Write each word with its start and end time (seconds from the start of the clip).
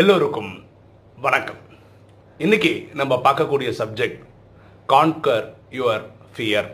எல்லோருக்கும் 0.00 0.50
வணக்கம். 1.24 1.60
இன்னைக்கு 2.38 2.88
நம்ம 2.94 3.14
பார்க்கக்கூடிய 3.24 3.68
சப்ஜெக்ட் 3.78 4.18
கான்கர் 4.92 5.46
யுவர் 5.70 6.02
ஃபியர் 6.32 6.68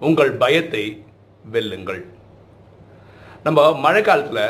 உங்கள் 0.00 0.30
பயத்தை 0.42 0.82
வெல்லுங்கள். 1.52 2.02
நம்ம 3.42 3.64
மழை 3.86 4.02
காலத்தில் 4.02 4.42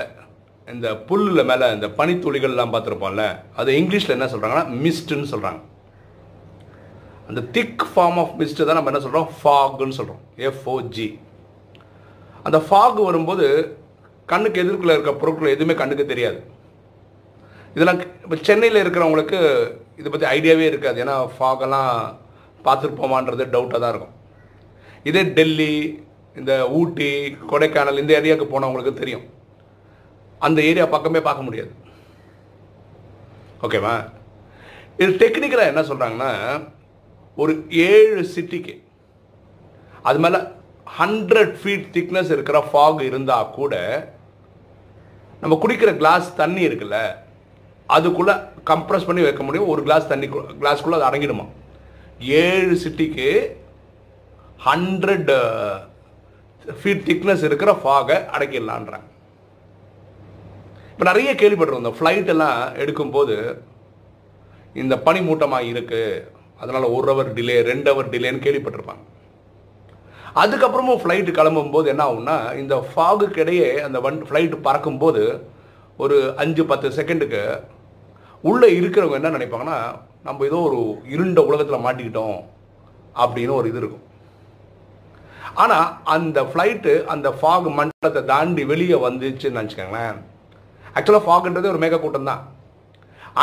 இந்த 0.74 0.92
புல்லில் 1.08 1.48
மேலே 1.52 1.72
இந்த 1.76 1.90
பனித்துளிகள்லாம் 2.00 2.74
பார்த்துருப்போம்ல 2.74 3.26
அது 3.56 3.78
இங்கிலீஷில் 3.80 4.16
என்ன 4.16 4.30
சொல்கிறாங்கன்னா 4.34 4.66
மிஸ்ட்டுன்னு 4.82 5.32
சொல்கிறாங்க 5.32 5.62
அந்த 7.28 7.46
திக் 7.56 7.88
ஃபார்ம் 7.94 8.20
ஆஃப் 8.24 8.36
மிஸ்ட்டு 8.42 8.68
தான் 8.68 8.80
நம்ம 8.82 8.94
என்ன 8.94 9.04
சொல்கிறோம் 9.08 9.32
ஃபாகுன்னு 9.40 9.98
சொல்கிறோம் 10.02 10.22
எஃப்ஓஜி 10.50 11.10
அந்த 12.42 12.60
ஃபாக் 12.68 13.04
வரும்போது 13.10 13.48
கண்ணுக்கு 14.26 14.64
எதிர்க்குள்ள 14.64 14.98
இருக்க 14.98 15.20
பொருட்கள் 15.24 15.56
எதுவுமே 15.56 15.74
கண்ணுக்கு 15.74 16.12
தெரியாது. 16.14 16.58
இதெல்லாம் 17.74 18.00
இப்போ 18.24 18.36
சென்னையில் 18.48 18.82
இருக்கிறவங்களுக்கு 18.82 19.38
இதை 20.00 20.08
பற்றி 20.10 20.26
ஐடியாவே 20.36 20.64
இருக்காது. 20.70 20.98
ஏன்னா 21.04 21.16
ஃபாகெல்லாம் 21.34 21.92
பார்த்துருப்போமான்றது 22.66 23.44
டவுட்டாக 23.54 23.80
தான் 23.82 23.92
இருக்கும். 23.94 24.16
இதே 25.08 25.22
டெல்லி 25.38 25.72
இந்த 26.40 26.52
ஊட்டி 26.78 27.10
கொடைக்கானல் 27.50 28.00
இந்த 28.02 28.12
ஏரியாவுக்கு 28.18 28.52
போனவங்களுக்கு 28.54 28.94
தெரியும். 29.02 29.24
அந்த 30.46 30.58
ஏரியா 30.70 30.86
பக்கமே 30.96 31.20
பார்க்க 31.28 31.46
முடியாது. 31.48 31.72
ஓகேவா 33.66 33.94
இது 35.02 35.10
டெக்னிக்கலாக 35.22 35.70
என்ன 35.72 35.82
சொல்கிறாங்கன்னா 35.88 36.32
ஒரு 37.42 37.52
ஏழு 37.88 38.22
சிட்டிக்கு 38.34 38.74
அது 40.08 40.18
மேலே 40.24 40.38
ஹண்ட்ரட் 40.98 41.52
ஃபீட் 41.60 41.88
திக்னஸ் 41.96 42.32
இருக்கிற 42.34 42.58
ஃபாக் 42.68 43.02
இருந்தால் 43.08 43.52
கூட 43.58 43.74
நம்ம 45.42 45.56
குடிக்கிற 45.62 45.90
கிளாஸ் 46.00 46.28
தண்ணி 46.40 46.62
இருக்குல்ல 46.68 46.98
அதுக்குள்ளே 47.96 48.34
கம்ப்ரஸ் 48.70 49.06
பண்ணி 49.08 49.22
வைக்க 49.26 49.42
முடியும். 49.46 49.70
ஒரு 49.72 49.82
கிளாஸ் 49.86 50.10
தண்ணி 50.12 50.26
கிளாஸ்க்குள்ளே 50.60 50.98
அது 50.98 51.08
அடங்கிடுமா? 51.08 51.46
ஏழு 52.42 52.74
சிட்டிக்கு 52.84 53.28
ஹண்ட்ரட் 54.66 55.30
ஃபீட் 56.80 57.06
திக்னஸ் 57.08 57.46
இருக்கிற 57.48 57.70
ஃபாகை 57.82 58.16
அடக்கிடலான்றாங்க. 58.34 59.06
இப்போ 60.92 61.04
நிறைய 61.10 61.30
கேள்விப்பட்டிருக்கோம். 61.40 61.84
இந்த 61.84 61.96
ஃப்ளைட் 61.98 62.30
எல்லாம் 62.34 62.58
எடுக்கும்போது 62.82 63.36
இந்த 64.82 64.94
பனி 65.06 65.20
மூட்டமாக 65.28 65.70
இருக்குது 65.72 66.24
அதனால் 66.62 66.92
ஒரு 66.96 67.06
ஹவர் 67.12 67.30
டிலே 67.36 67.56
ரெண்டு 67.70 67.88
ஹவர் 67.92 68.12
டிலேன்னு 68.14 68.44
கேள்விப்பட்டிருப்பாங்க. 68.46 69.04
அதுக்கப்புறமும் 70.42 71.00
ஃப்ளைட்டு 71.02 71.30
கிளம்பும்போது 71.38 71.86
என்ன 71.92 72.02
ஆகும்னா 72.08 72.36
இந்த 72.62 72.74
ஃபாகுக்கு 72.90 73.40
இடையே 73.44 73.70
அந்த 73.86 73.98
வன் 74.06 74.20
ஃப்ளைட்டு 74.26 74.58
பறக்கும்போது 74.66 75.22
ஒரு 76.04 76.18
அஞ்சு 76.42 76.62
பத்து 76.70 76.88
செகண்டுக்கு 76.98 77.42
உள்ளே 78.48 78.68
இருக்கிறவங்க 78.78 79.18
என்ன 79.18 79.32
நினைப்பாங்கன்னா 79.36 79.78
நம்ம 80.26 80.44
ஏதோ 80.48 80.58
ஒரு 80.68 80.78
இருண்ட 81.14 81.40
உலகத்தில் 81.48 81.84
மாட்டிக்கிட்டோம் 81.86 82.38
அப்படின்னு 83.22 83.52
ஒரு 83.58 83.68
இது 83.70 83.80
இருக்கும். 83.82 84.06
ஆனால் 85.62 85.88
அந்த 86.14 86.38
ஃப்ளைட்டு 86.50 86.92
அந்த 87.14 87.28
ஃபாக் 87.38 87.68
மண்டலத்தை 87.78 88.22
தாண்டி 88.32 88.62
வெளியே 88.72 88.96
வந்துச்சுன்னு 89.06 89.58
நினச்சிக்கோங்களேன். 89.58 90.18
ஆக்சுவலாக 90.96 91.26
ஃபாகுன்றது 91.26 91.72
ஒரு 91.72 91.80
மேகக்கூட்டம் 91.84 92.30
தான். 92.30 92.42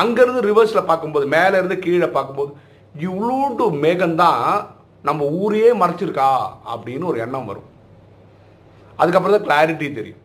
அங்கேருந்து 0.02 0.42
ரிவர்ஸில் 0.50 0.88
பார்க்கும்போது 0.89 1.26
மேலேருந்து 1.36 1.78
கீழே 1.86 2.09
பார்க்கும்போது 2.17 2.52
இவ்வளோண்டு 3.08 3.66
மேகம்தான் 3.86 4.44
நம்ம 5.08 5.26
ஊரையே 5.42 5.70
மறைச்சிருக்கா 5.82 6.30
அப்படின்னு 6.73 7.09
ஒரு 7.11 7.20
எண்ணம் 7.26 7.50
வரும். 7.52 7.70
அதுக்கப்புறம் 9.02 9.36
தான் 9.36 9.48
கிளாரிட்டி 9.48 9.88
தெரியும் 10.00 10.23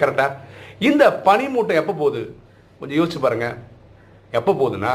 கரெக்டாக 0.00 0.32
இந்த 0.88 1.04
பனிமூட்டை 1.26 1.74
எப்போ 1.80 1.94
போகுது? 2.02 2.22
கொஞ்சம் 2.78 2.98
யோசிச்சு 3.00 3.20
பாருங்க. 3.20 3.48
எப்போ 4.38 4.52
போகுதுன்னா 4.52 4.92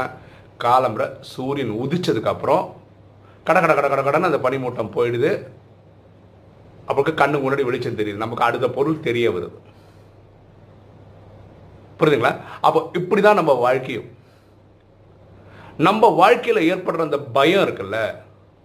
காலம்புற 0.64 1.04
சூரியன் 1.32 1.74
உதிச்சதுக்கப்புறம் 1.82 2.64
கட 3.44 3.60
கட 3.60 3.74
கட 3.74 3.88
கட 3.88 4.02
கடன்னு 4.06 4.30
அந்த 4.30 4.40
பனிமூட்டம் 4.48 4.94
போயிடுது. 4.96 5.32
அப்புறம் 6.86 7.18
கண்ணுக்கு 7.22 7.44
முன்னாடி 7.46 7.64
வெளிச்சம் 7.64 7.98
தெரியுது. 8.00 8.22
நமக்கு 8.24 8.44
அடுத்த 8.44 8.68
பொருள் 8.68 9.04
தெரிய 9.08 9.26
வருது. 9.30 9.58
புரியுதுங்களா? 11.98 12.32
அப்போ 12.60 12.90
இப்படி 12.92 13.20
தான் 13.22 13.38
நம்ம 13.40 13.52
வாழ்க்கையும். 13.52 14.08
நம்ம 15.76 16.08
வாழ்க்கையில் 16.20 16.68
ஏற்படுற 16.72 16.98
அந்த 16.98 17.18
பயம் 17.36 17.64
இருக்குல்ல 17.66 17.98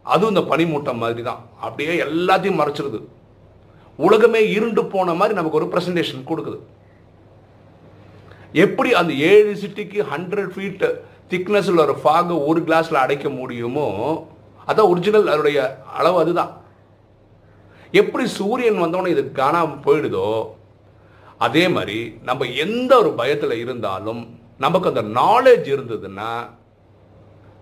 அதுவும் 0.02 0.34
இந்த 0.36 0.56
பனிமூட்டம் 0.56 1.02
மாதிரி 1.04 1.22
தான் 1.24 1.42
அப்படியே 1.60 1.94
எல்லாத்தையும் 2.04 2.60
மறைச்சிருது. 2.62 3.00
உலகமே 3.96 4.42
இருண்டு 4.52 4.86
போன 4.86 5.14
மாதிரி 5.14 5.36
நமக்கு 5.40 5.60
ஒரு 5.60 5.68
ப்ரெசன்டேஷன் 5.74 6.30
கொடுக்குது. 6.30 6.60
எப்படி 8.64 8.90
அந்த 9.00 9.14
ஏழு 9.30 9.54
சிட்டிக்கு 9.62 10.00
ஹண்ட்ரட் 10.14 10.52
ஃபீட் 10.54 10.86
திக்னஸில் 11.32 11.84
ஒரு 11.86 11.96
ஃபாகை 12.04 12.36
ஒரு 12.50 12.60
கிளாஸில் 12.68 13.04
அடைக்க 13.04 13.28
முடியுமோ 13.30 13.88
அதான் 14.68 14.92
ஒரிஜினல் 14.92 15.32
அதனுடைய 15.32 15.60
அளவு 15.98 16.18
அதுதான். 16.20 16.54
எப்படி 17.94 18.26
சூரியன் 18.38 18.82
வந்தோடனே 18.84 19.14
இது 19.16 19.24
காணாமல் 19.32 19.84
போயிடுதோ 19.86 20.30
அதே 21.38 21.64
மாதிரி 21.68 21.98
நம்ம 22.24 22.46
எந்த 22.66 22.92
ஒரு 23.02 23.12
பயத்தில் 23.14 23.56
இருந்தாலும் 23.58 24.22
நமக்கு 24.58 24.92
அந்த 24.92 25.04
நாலேஜ் 25.22 25.68
இருந்ததுன்னா 25.76 26.30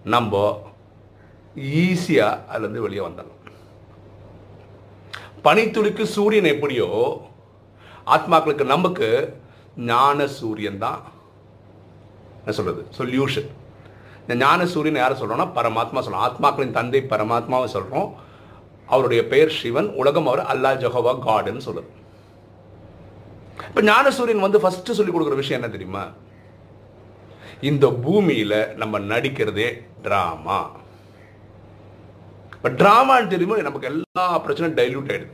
நம்ம 0.05 0.33
ஈஸியாக 1.83 2.39
அதுலேருந்து 2.51 2.85
வெளியே 2.85 3.03
வந்துடலாம். 3.05 3.39
பனித்துளிக்கு 5.45 6.03
சூரியன் 6.15 6.51
எப்படியோ 6.53 6.89
ஆத்மாக்களுக்கு 8.15 8.65
நமக்கு 8.75 9.09
ஞான 9.75 10.27
சூரியன் 10.27 10.77
தான். 10.77 11.01
என்ன 12.39 12.53
சொல்றது? 12.59 12.85
சொல்யூஷன் 12.97 13.49
இந்த 14.21 14.35
ஞான 14.35 14.65
சூரியன் 14.65 15.01
யாரை 15.01 15.15
சொல்றோம்னா 15.19 15.47
பரமாத்மா 15.57 16.01
சொல்றோம். 16.05 16.25
ஆத்மாக்களின் 16.27 16.77
தந்தை 16.77 17.01
பரமாத்மாவை 17.01 17.67
சொல்றோம். 17.75 18.11
அவருடைய 18.93 19.27
பெயர் 19.27 19.57
சிவன். 19.61 19.89
உலகம் 20.01 20.27
அவர் 20.27 20.41
அல்லா 20.53 20.71
ஜஹோவா 20.83 21.13
காடுன்னு 21.27 21.65
சொல்லுது. 21.67 21.89
இப்போ 23.67 23.81
ஞானசூரியன் 23.81 24.45
வந்து 24.45 24.61
ஃபஸ்ட்டு 24.63 24.97
சொல்லி 24.97 25.11
கொடுக்குற 25.11 25.35
விஷயம் 25.35 25.61
என்ன 25.61 25.73
தெரியுமா? 25.73 26.03
இந்த 27.61 27.85
பூமியில் 28.05 28.75
நம்ம 28.81 28.99
நடிக்கிறதே 28.99 29.67
ட்ராமா 30.05 30.61
இப்போ 32.55 32.69
ட்ராமான்னு 32.69 33.31
தெரியுமோ 33.33 33.61
நமக்கு 33.61 33.89
எல்லா 33.91 34.25
பிரச்சனையும் 34.43 34.77
டைல்யூட் 34.79 35.11
ஆகிடுது 35.13 35.33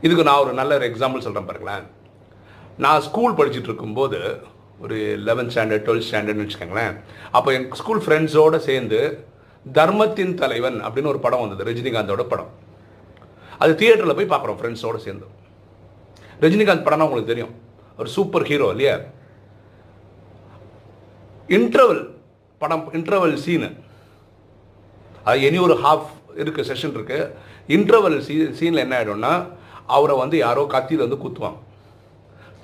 இதுக்கு 0.00 0.26
நான் 0.28 0.42
ஒரு 0.44 0.52
நல்ல 0.52 0.74
ஒரு 0.78 0.86
எக்ஸாம்பிள் 0.90 1.24
சொல்கிறேன் 1.24 1.48
பாருங்களேன். 1.48 1.86
நான் 2.84 3.04
ஸ்கூல் 3.06 3.36
படிச்சுட்டு 3.38 3.70
இருக்கும்போது 3.70 4.18
ஒரு 4.84 4.98
லெவன்த் 5.26 5.52
ஸ்டாண்டர்ட் 5.54 5.84
டுவெல்த் 5.86 6.08
ஸ்டாண்டர்ட்னு 6.08 6.44
வச்சுக்கோங்களேன். 6.44 6.94
அப்போ 7.36 7.48
என் 7.56 7.66
ஸ்கூல் 7.80 8.02
ஃப்ரெண்ட்ஸோடு 8.04 8.58
சேர்ந்து 8.68 9.00
தர்மத்தின் 9.78 10.34
தலைவன் 10.42 10.78
அப்படின்னு 10.84 11.12
ஒரு 11.12 11.20
படம் 11.24 11.42
வந்தது 11.42 11.66
ரஜினிகாந்தோட 11.68 12.22
படம். 12.32 12.50
அது 13.62 13.72
தியேட்டரில் 13.80 14.18
போய் 14.18 14.32
பார்க்குறோம் 14.32 14.58
ஃப்ரெண்ட்ஸோடு 14.60 15.00
சேர்ந்து. 15.06 15.26
ரஜினிகாந்த் 16.44 16.86
படம்னா 16.86 17.06
உங்களுக்கு 17.08 17.32
தெரியும். 17.32 17.54
ஒரு 18.00 18.08
சூப்பர் 18.16 18.46
ஹீரோ 18.50 18.68
இல்லையா? 18.74 18.94
இன்டர்வல் 21.56 22.02
படம் 22.62 22.86
இன்டர்வல் 22.98 23.34
சீனு 23.44 23.68
அது 25.28 25.40
இனி 25.46 25.58
ஒரு 25.58 25.74
ஹாஃப் 25.84 26.08
இருக்கு 26.42 26.62
செஷன் 26.68 26.94
இருக்குது 26.96 27.30
இன்டர்வல் 27.76 28.16
சீ 28.26 28.34
சீனில் 28.60 28.84
என்ன 28.84 28.94
ஆகிடும்னா 29.00 29.32
அவரை 29.96 30.14
வந்து 30.22 30.36
யாரோ 30.46 30.62
கத்தியில் 30.74 31.04
வந்து 31.06 31.18
குத்துவாங்க 31.24 31.58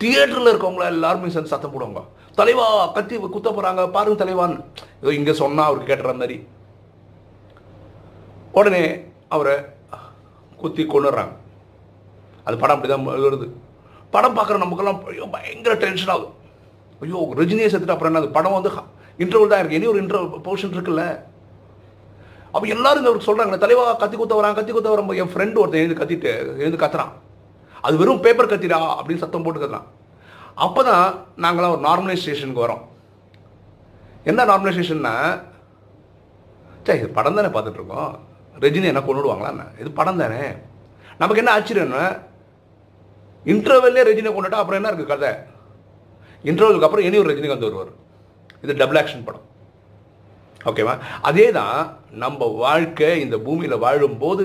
தியேட்டரில் 0.01 0.51
இருக்கவங்கள 0.53 0.87
எல்லாருமே 0.95 1.33
சேர்ந்து 1.35 1.53
சத்தம் 1.53 1.73
போடுவாங்க. 1.75 2.01
தலைவா 2.39 2.67
கத்தி 2.97 3.15
குத்த 3.35 3.49
போகிறாங்க 3.51 3.83
பாருங்க 3.97 4.17
தலைவான்னு 4.23 4.57
ஏதோ 5.03 5.13
இங்கே 5.19 5.35
சொன்னால் 5.43 5.69
அவருக்கு 5.69 5.91
கேட்டுற 5.91 6.13
மாதிரி. 6.21 6.37
உடனே 8.59 8.83
அவரை 9.35 9.55
குத்தி 10.63 10.83
கொண்டுறாங்க 10.95 11.35
அது 12.47 12.57
படம் 12.63 12.77
அப்படி 12.77 12.91
தான் 12.93 13.07
வருது 13.27 13.47
படம் 14.15 14.37
பார்க்குற 14.37 14.59
நமக்கெல்லாம் 14.63 15.01
ஐயோ 15.13 15.27
பயங்கர 15.37 15.73
டென்ஷன் 15.85 16.13
ஆகுது. 16.15 16.29
ஐயோ 17.05 17.21
ரஜினியை 17.41 17.69
செத்துட்டு 17.71 17.95
அப்புறம் 17.95 18.11
என்ன 18.13 18.23
அது 18.23 18.37
படம் 18.37 18.57
வந்து 18.59 18.71
இன்டர்வல் 19.23 19.53
தான் 19.53 19.61
இருக்குது 19.63 19.79
இனி 19.79 19.91
ஒரு 19.93 20.01
இன்டர்வல் 20.03 20.45
போர்ஷன் 20.47 20.75
இருக்குல்ல. 20.77 21.05
அப்போ 22.55 22.67
எல்லாரும் 22.75 23.03
இந்த 23.03 23.29
சொல்கிறாங்க 23.29 23.57
தலைவா 23.65 23.85
கத்தி 24.03 24.17
குத்த 24.21 24.35
வரான் 24.39 24.59
கத்தி 24.59 24.73
குத்த 24.73 24.91
வரான் 24.93 25.21
என் 25.23 25.33
ஃப்ரெண்டு 25.33 25.61
ஒருத்தன் 25.63 25.83
எழுந்து 25.83 26.01
கத்திட்டு 26.01 26.31
எழுந்து 26.63 26.83
கத்துறான். 26.83 27.13
அது 27.81 27.97
வெறும் 27.97 28.23
பேப்பர் 28.25 28.51
கத்திரா 28.53 28.81
அப்படின்னு 28.99 29.23
சத்தம் 29.25 29.43
போட்டு 29.43 29.61
கத்துறான் 29.61 29.89
அப்போ 30.55 30.83
தான் 30.83 31.07
நாங்களாம் 31.45 31.75
ஒரு 31.75 31.83
நார்மலைசேஷனுக்கு 31.89 32.65
வரோம். 32.65 32.85
என்ன 34.25 34.45
நார்மலைசேஷன்னா 34.45 35.15
சே 36.87 36.97
இது 36.99 37.09
படம் 37.09 37.35
தானே 37.35 37.49
பார்த்துட்ருக்கோம் 37.49 38.13
ரஜினி 38.65 38.87
என்ன 38.91 39.01
கொண்டுடுவாங்களா 39.01 39.51
என்ன? 39.55 39.65
இது 39.81 39.91
படம் 39.91 40.23
தானே. 40.23 40.41
நமக்கு 41.19 41.43
என்ன 41.43 41.53
ஆச்சரியம்னா 41.57 42.05
இன்டர்வெல்லே 43.47 44.07
ரஜினியை 44.09 44.33
கொண்டுட்டா 44.37 44.61
அப்புறம் 44.63 44.81
என்ன 44.81 44.91
இருக்குது 44.91 45.13
கதை? 45.13 45.33
இன்டர்வலுக்கு 46.45 46.89
அப்புறம் 46.89 47.07
இனி 47.07 47.19
ஒரு 47.19 47.31
ரஜினிகாந்த் 47.33 47.69
வருவார். 47.69 47.93
இது 48.63 48.75
டபுள் 48.75 48.99
ஆக்ஷன் 49.03 49.25
படம். 49.25 49.47
ஓகேவா 50.71 50.95
அதே 51.29 51.47
தான் 51.53 51.79
நம்ம 52.23 52.47
வாழ்க்கை 52.63 53.11
இந்த 53.25 53.37
பூமியில் 53.39 53.83
வாழும்போது 53.85 54.45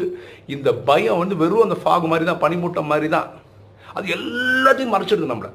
இந்த 0.56 0.70
பயம் 0.90 1.22
வந்து 1.22 1.36
வெறும் 1.36 1.66
அந்த 1.68 1.78
ஃபாகு 1.84 2.10
மாதிரி 2.12 2.26
தான் 2.30 2.44
பனிமூட்டம் 2.44 2.92
மாதிரி 2.92 3.08
தான் 3.10 3.28
அது 3.94 4.06
எல்லாத்தையும் 4.18 4.94
மறைச்சிடுது 4.96 5.32
நம்மளை. 5.32 5.50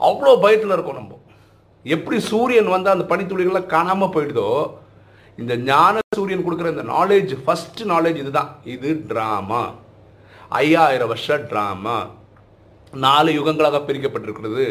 அவ்வளோ 0.00 0.32
பயத்தில் 0.40 0.74
இருக்கும் 0.74 1.00
நம்ம. 1.00 1.16
எப்படி 1.84 2.16
சூரியன் 2.30 2.74
வந்து 2.74 2.88
அந்த 2.90 3.04
பனித்துளிகள்லாம் 3.04 3.72
காணாமல் 3.74 4.12
போயிடுதோ 4.14 4.48
இந்த 5.38 5.56
ஞான 5.70 5.98
சூரியன் 6.16 6.44
கொடுக்குற 6.46 6.70
இந்த 6.76 6.84
நாலேஜ் 6.96 7.32
ஃபஸ்ட்டு 7.44 7.90
நாலேஜ் 7.92 8.18
இதுதான். 8.22 8.50
இது 8.74 8.90
ட்ராமா 9.10 9.62
ஐயாயிரம் 10.60 11.08
வருஷ 11.08 11.36
ட்ராமா 11.50 11.98
நாலு 13.04 13.30
யுகங்களாக 13.36 13.80
பிரிக்கப்பட்டிருக்கிறது. 13.88 14.64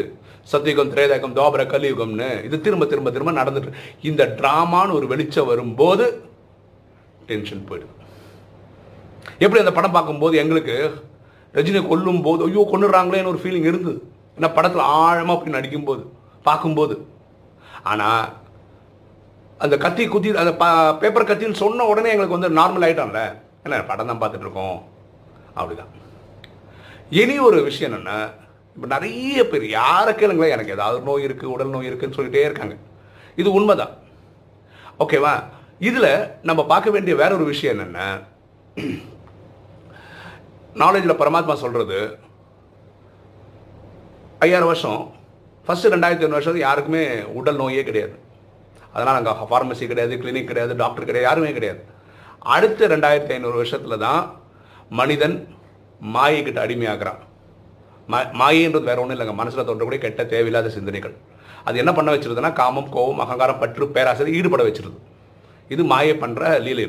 சத்தியுகம் 0.52 0.90
திரேதாயகம் 0.94 1.36
தோபர 1.38 1.62
கலியுகம்னு. 1.72 2.28
இது 2.46 2.56
திரும்ப 2.66 2.86
திரும்ப 2.92 3.10
திரும்ப 3.14 3.32
நடந்துட்டு 3.38 3.78
இந்த 4.10 4.22
ட்ராமான்னு 4.40 4.96
ஒரு 4.98 5.06
வெளிச்சம் 5.12 5.50
வரும்போது 5.52 6.06
டென்ஷன் 7.30 7.66
போயிடுது. 7.68 7.94
எப்படி 9.44 9.62
அந்த 9.62 9.74
படம் 9.78 9.96
பார்க்கும்போது 9.96 10.34
எங்களுக்கு 10.42 10.76
ரஜினி 11.58 11.80
கொல்லும் 11.86 12.22
போது 12.26 12.40
ஐயோ 12.48 12.64
கொண்டுடுறாங்களேன்னு 12.72 13.32
ஒரு 13.32 13.40
ஃபீலிங் 13.42 13.68
இருந்தது. 13.70 13.98
ஏன்னா 14.36 14.50
படத்தில் 14.56 14.90
ஆழமாக 15.04 15.36
அப்படி 15.36 15.56
நடிக்கும்போது 15.56 16.02
பார்க்கும்போது. 16.48 16.94
ஆனால் 17.92 18.26
அந்த 19.64 19.74
கத்தி 19.84 20.04
குத்தி 20.12 20.30
அந்த 20.42 20.52
பேப்பர் 21.00 21.28
கத்தின்னு 21.30 21.62
சொன்ன 21.62 21.86
உடனே 21.92 22.12
எங்களுக்கு 22.12 22.38
வந்து 22.38 22.58
நார்மல் 22.60 22.86
ஆகிட்டோம்ல 22.86 23.22
என்ன 23.64 23.82
படம் 23.90 24.10
தான் 24.10 24.20
பார்த்துட்ருக்கோம் 24.22 24.78
அப்படிதான். 25.56 25.90
இனி 27.18 27.36
ஒரு 27.46 27.58
விஷயம் 27.68 27.90
என்னென்னா 27.90 28.18
இப்போ 28.74 28.88
நிறைய 28.94 29.38
பேர் 29.50 29.64
யாரை 29.78 30.12
கேளுங்களேன் 30.14 30.54
எனக்கு 30.56 30.74
ஏதாவது 30.76 30.98
நோய் 31.08 31.26
இருக்குது 31.28 31.52
உடல் 31.54 31.74
நோய் 31.74 31.88
இருக்குதுன்னு 31.90 32.18
சொல்லிகிட்டே 32.18 32.44
இருக்காங்க. 32.48 32.76
இது 33.40 33.48
உண்மைதான். 33.58 33.92
ஓகேவா? 35.04 35.34
இதில் 35.88 36.10
நம்ம 36.48 36.60
பார்க்க 36.72 36.94
வேண்டிய 36.96 37.14
வேற 37.22 37.30
ஒரு 37.38 37.46
விஷயம் 37.52 37.74
என்னென்ன 37.74 38.00
நாலேஜில் 40.82 41.20
பரமாத்மா 41.22 41.54
சொல்கிறது 41.64 42.00
ஐயாயிரம் 44.46 44.70
வருஷம் 44.72 45.00
ஃபஸ்ட்டு 45.66 45.92
ரெண்டாயிரத்தி 45.94 46.24
ஐநூறு 46.24 46.38
வருஷம் 46.38 46.64
யாருக்குமே 46.66 47.04
உடல் 47.38 47.60
நோயே 47.62 47.82
கிடையாது. 47.88 48.14
அதனால் 48.92 49.18
அங்கே 49.20 49.48
ஃபார்மசி 49.50 49.84
கிடையாது 49.90 50.14
கிளினிக் 50.22 50.50
கிடையாது 50.50 50.72
டாக்டர் 50.82 51.08
கிடையாது 51.08 51.28
யாருமே 51.30 51.50
கிடையாது. 51.56 51.80
அடுத்த 52.54 52.88
ரெண்டாயிரத்தி 52.94 53.34
ஐநூறு 53.36 53.56
வருஷத்தில் 53.60 54.02
தான் 54.06 54.22
மனிதன் 55.00 55.36
மாயைக்கிட்ட 56.14 56.60
அடிமையாகிறான் 56.66 57.20
மா 58.12 58.18
மாயைன்றது 58.40 58.88
வேற 58.90 58.98
ஒன்றும் 59.02 59.16
இல்லைங்க. 59.16 59.34
மனசில் 59.40 59.66
தோன்றக்கூடிய 59.68 60.00
கெட்ட 60.04 60.22
தேவையில்லாத 60.32 60.70
சிந்தனைகள். 60.76 61.14
அது 61.68 61.80
என்ன 61.82 61.92
பண்ண 61.96 62.10
வச்சிருதுன்னா 62.14 62.50
காமம் 62.60 62.90
கோபம் 62.94 63.22
அகங்காரம் 63.24 63.60
பற்று 63.62 63.86
பேராசை 63.96 64.32
ஈடுபட 64.38 64.62
வச்சிருது. 64.68 64.98
இது 65.74 65.82
மாயை 65.92 66.14
பண்ணுற 66.22 66.44
லீலை 66.66 66.86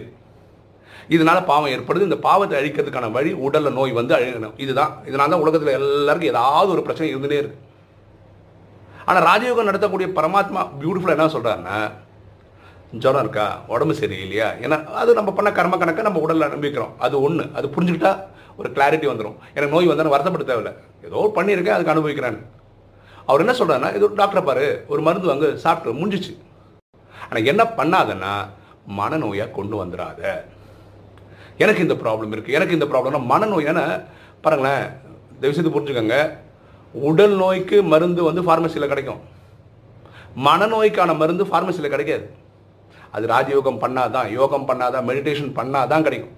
இதனால 1.15 1.37
பாவம் 1.49 1.71
ஏற்படுது. 1.75 2.07
இந்த 2.09 2.17
பாவத்தை 2.25 2.55
அழிக்கிறதுக்கான 2.59 3.07
வழி 3.17 3.31
உடலில் 3.45 3.77
நோய் 3.77 3.97
வந்து 3.99 4.13
அழிக்கணும் 4.17 4.55
இதுதான். 4.63 4.91
இதனால 5.09 5.31
தான் 5.33 5.43
உலகத்தில் 5.45 5.77
எல்லாருக்கும் 5.79 6.31
ஏதாவது 6.33 6.69
ஒரு 6.75 6.83
பிரச்சனை 6.87 7.09
இருந்துகிட்டே 7.11 7.41
இருக்கு. 7.41 7.59
ஆனால் 9.07 9.25
ராஜயோகம் 9.29 9.69
நடத்தக்கூடிய 9.69 10.07
பரமாத்மா 10.17 10.61
பியூட்டிஃபுல்லாக 10.81 11.17
என்ன 11.17 11.31
சொல்கிறாருன்னா 11.35 11.77
ஜுரம் 13.03 13.23
இருக்கா? 13.23 13.47
உடம்பு 13.73 13.93
சரியில்லையா? 14.01 14.47
ஏன்னா 14.63 14.77
அது 15.01 15.11
நம்ம 15.19 15.31
பண்ண 15.37 15.49
கர்ம 15.57 15.77
கணக்கை 15.81 16.03
நம்ம 16.07 16.21
உடலில் 16.25 16.53
நம்பிக்கிறோம். 16.53 16.93
அது 17.05 17.15
ஒன்று 17.27 17.45
அது 17.57 17.67
புரிஞ்சுக்கிட்டா 17.75 18.13
ஒரு 18.59 18.69
கிளாரிட்டி 18.75 19.07
வந்துடும் 19.11 19.37
எனக்கு 19.55 19.73
நோய் 19.75 19.91
வந்தாலும் 19.91 20.13
வருத்தப்பட 20.13 20.45
தேவையில்ல. 20.49 20.71
ஏதோ 21.07 21.19
பண்ணியிருக்கேன் 21.37 21.75
அதுக்கு 21.75 21.93
அனுபவிக்கிறேன்னு 21.93 22.41
அவர் 23.29 23.43
என்ன 23.43 23.53
சொல்கிறாருன்னா 23.59 23.89
இது 23.97 24.09
டாக்டரை 24.21 24.43
பாரு 24.49 24.65
ஒரு 24.91 25.01
மருந்து 25.07 25.29
வாங்க 25.31 25.49
சாப்பிட்டு 25.65 25.99
முடிஞ்சிச்சு. 25.99 26.33
ஆனால் 27.27 27.49
என்ன 27.51 27.63
பண்ணாதன்னா 27.79 28.33
மனநோயாக 28.99 29.55
கொண்டு 29.57 29.75
வந்துடாத. 29.81 30.21
எனக்கு 31.63 31.83
இந்த 31.85 31.95
ப்ராப்ளம் 32.03 32.31
இருக்குது 32.33 32.57
எனக்கு 32.59 32.77
இந்த 32.77 32.87
ப்ராப்ளம்னா 32.91 33.21
மனநோய் 33.33 33.69
ஏன்னா 33.71 33.85
பாருங்களேன் 34.45 34.83
தயவுசெய்து 35.41 35.73
புரிஞ்சுக்கோங்க. 35.75 36.17
உடல் 37.09 37.35
நோய்க்கு 37.41 37.77
மருந்து 37.93 38.21
வந்து 38.29 38.41
ஃபார்மசியில் 38.47 38.91
கிடைக்கும். 38.93 39.21
மனநோய்க்கான 40.47 41.11
மருந்து 41.21 41.43
ஃபார்மசியில் 41.49 41.93
கிடைக்காது. 41.93 42.25
அது 43.15 43.25
ராஜயோகம் 43.35 43.81
பண்ணாதான் 43.83 44.27
யோகம் 44.39 44.67
பண்ணாதான் 44.69 45.07
மெடிடேஷன் 45.09 45.53
பண்ணாதான் 45.59 46.05
கிடைக்கும். 46.07 46.35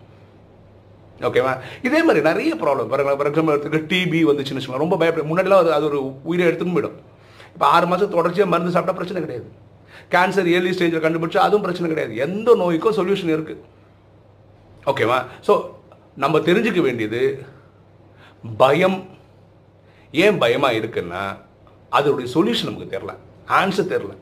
ஓகேவா 1.28 1.52
இதே 1.88 2.00
மாதிரி 2.08 2.22
நிறைய 2.30 2.54
ப்ராப்ளம் 2.62 2.90
பாருங்க 2.92 3.16
ஃபார் 3.18 3.30
எக்ஸாம்பிள் 3.30 3.56
எடுத்துக்க 3.56 3.80
டிபி 3.92 4.20
வந்துச்சுன்னு 4.30 4.60
வச்சுக்கோங்க. 4.60 4.84
ரொம்ப 4.84 4.98
பயப்பட 5.02 5.26
முன்னாடிலாம் 5.30 5.62
அது 5.64 5.72
அது 5.78 5.86
ஒரு 5.92 6.00
உயிரை 6.30 6.46
எடுத்துன்னு 6.50 6.76
போயிடும். 6.78 6.98
இப்போ 7.54 7.66
ஆறு 7.76 7.88
மாதம் 7.92 8.16
தொடர்ச்சியாக 8.16 8.52
மருந்து 8.54 8.74
சாப்பிட்டா 8.76 8.98
பிரச்சனை 9.00 9.22
கிடையாது. 9.26 9.48
கேன்சர் 10.14 10.50
ஏர்லி 10.56 10.72
ஸ்டேஜில் 10.76 11.06
கண்டுபிடிச்சா 11.06 11.46
அதுவும் 11.48 11.66
பிரச்சனை 11.66 11.90
கிடையாது. 11.92 12.14
எந்த 12.26 12.56
நோய்க்கும் 12.62 12.98
சொல்யூஷன் 13.00 13.34
இருக்குது 13.36 13.62
ஓகேவா 14.92 15.20
ஸோ 15.48 15.54
நம்ம 16.24 16.40
தெரிஞ்சுக்க 16.48 16.80
வேண்டியது 16.88 17.22
பயம் 18.62 19.00
ஏன் 20.14 20.40
பயமாக 20.42 20.80
இருக்குன்னா 20.80 21.22
அதோடைய 21.98 22.28
சொல்யூஷன் 22.36 22.70
நமக்கு 22.70 22.94
தெரில 22.96 23.14
ஆன்சர் 23.60 23.92
தெரில 23.94 24.14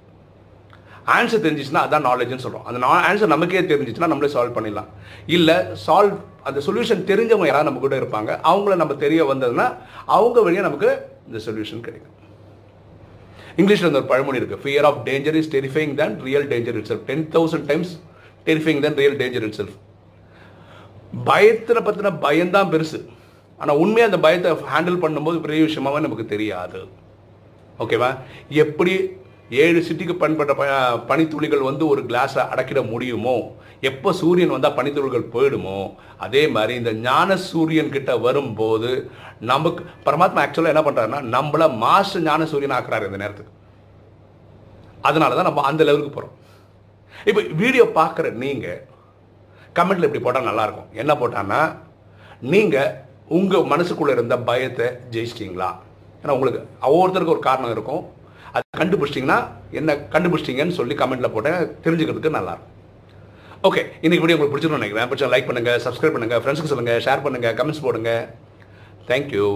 ஆன்சர் 1.05 1.43
தெரிஞ்சிச்சுன்னா 1.45 1.83
அதான் 1.85 2.05
நாலேஜ்னு 2.07 2.43
சொல்கிறோம் 2.45 2.65
அந்த 2.65 2.79
ஆன்சர் 3.09 3.33
நமக்கே 3.35 3.61
தெரிஞ்சிச்சுன்னா 3.61 4.11
நம்மளே 4.11 4.33
சால்வ் 4.33 4.55
பண்ணிடலாம். 4.57 4.89
இல்லை 5.25 5.55
சால்வ் 5.87 6.17
அந்த 6.43 6.59
சொல்யூஷன் 6.65 7.03
தெரிஞ்சவங்க 7.11 7.49
யாராவது 7.49 7.69
நம்ம 7.69 7.79
கூட 7.79 7.95
இருப்பாங்க. 7.99 8.31
அவங்கள 8.51 8.75
நம்ம 8.75 8.93
தெரிய 9.05 9.21
வந்ததுன்னா 9.33 9.67
அவங்க 10.05 10.41
வழியாக 10.41 10.67
நமக்கு 10.67 10.89
இந்த 11.27 11.39
சொல்யூஷன் 11.45 11.85
கிடைக்கும். 11.87 12.15
இங்கிலீஷில் 13.57 13.89
அந்த 13.89 13.99
ஒரு 14.01 14.09
பழமொழி 14.11 14.39
இருக்குது 14.39 14.63
fear 14.65 14.85
of 14.89 14.99
danger 15.07 15.37
is 15.39 15.49
terrifying 15.55 15.93
than 16.01 16.19
real 16.27 16.47
danger 16.47 16.77
itself 16.91 17.05
ten 17.09 17.25
thousand 17.37 17.65
times 17.71 17.93
terrifying 18.45 18.79
than 18.85 18.99
real 19.01 19.17
danger 19.21 19.45
itself 19.61 19.77
பயத்தில் 21.23 21.85
பற்றின 21.87 22.19
பயம்தான் 22.19 22.69
பெருசு. 22.73 22.99
ஆனால் 23.57 23.79
உண்மையாக 23.83 24.09
அந்த 24.11 24.19
பயத்தை 24.27 24.51
ஹேண்டில் 24.73 25.01
பண்ணும்போது 25.03 25.39
பெரிய 25.39 25.63
விஷயமாவே 25.65 25.99
நமக்கு 26.05 26.25
தெரியாது. 26.25 26.79
ஓகேவா 27.79 28.09
எப்படி 28.63 28.93
ஏழு 29.63 29.79
சிட்டிக்கு 29.85 30.13
பண்பட்ட 30.21 30.53
ப 30.59 30.65
பனித்துளிகள் 31.09 31.63
வந்து 31.69 31.83
ஒரு 31.93 32.01
கிளாஸை 32.09 32.41
அடக்கிட 32.51 32.81
முடியுமோ? 32.91 33.33
எப்போ 33.89 34.09
சூரியன் 34.19 34.53
வந்தால் 34.55 34.75
பனித்துளிகள் 34.77 35.31
போயிடுமோ? 35.33 35.79
அதே 36.25 36.43
மாதிரி 36.55 36.73
இந்த 36.81 36.91
ஞான 37.07 37.37
சூரியன் 37.47 37.91
கிட்ட 37.95 38.11
வரும்போது 38.25 38.91
நமக்கு 39.51 39.81
பரமாத்மா 40.05 40.43
ஆக்சுவலாக 40.43 40.73
என்ன 40.73 40.83
பண்ணுறாருன்னா 40.85 41.19
நம்மள 41.35 41.67
மாஸ்டர் 41.83 42.25
ஞான 42.29 42.45
சூரியன் 42.51 42.75
ஆக்குறாரு 42.77 43.09
இந்த 43.09 43.19
நேரத்துக்கு. 43.23 43.57
அதனால 45.09 45.35
தான் 45.35 45.49
நம்ம 45.49 45.65
அந்த 45.71 45.81
லெவலுக்கு 45.89 46.15
போகிறோம் 46.15 46.37
இப்போ 47.29 47.41
வீடியோ 47.63 47.85
பார்க்குற 47.99 48.27
நீங்கள் 48.43 48.81
கமெண்ட்டில் 49.79 50.07
இப்படி 50.07 50.23
போட்டால் 50.23 50.49
நல்லாயிருக்கும் 50.51 50.91
என்ன 51.01 51.11
போட்டான்னா 51.21 51.61
நீங்கள் 52.53 52.95
உங்கள் 53.39 53.69
மனசுக்குள்ளே 53.73 54.15
இருந்த 54.15 54.35
பயத்தை 54.47 54.87
ஜெயிச்சிட்டிங்களா? 55.13 55.69
ஏன்னா 56.21 56.35
உங்களுக்கு 56.37 56.61
ஒவ்வொருத்தருக்கும் 56.91 57.37
ஒரு 57.37 57.47
காரணம் 57.49 57.75
இருக்கும். 57.75 58.03
அது 58.55 58.65
கண்டுபிடிச்சிட்டிங்கன்னா 58.81 59.39
என்ன 59.79 59.95
கண்டுபிடிச்சிட்டிங்கன்னு 60.13 60.77
சொல்லி 60.79 60.95
கமெண்ட்டில் 61.01 61.33
போட்டேன். 61.35 61.61
தெரிஞ்சுக்கிறதுக்கு 61.85 62.35
நல்லாயிருக்கும் 62.37 62.69
ஓகே 63.69 63.81
இன்றைக்கி 64.05 64.21
வீடியோ 64.23 64.35
உங்களுக்கு 64.37 64.53
பிடிச்சிருன்னு 64.53 64.79
நினைக்கிறேன். 64.79 65.09
பிடிச்சா 65.09 65.31
லைக் 65.33 65.49
பண்ணுங்கள் 65.49 65.81
சப்ஸ்கிரைப் 65.85 66.15
பண்ணுங்கள் 66.15 66.41
ஃப்ரெண்ட்ஸுக்கு 66.43 66.73
சொல்லுங்கள் 66.73 67.01
ஷேர் 67.07 67.25
பண்ணுங்கள் 67.25 67.55
கமெண்ட்ஸ் 67.59 67.83
போடுங்க. 67.87 68.11
தேங்க்யூ 69.09 69.47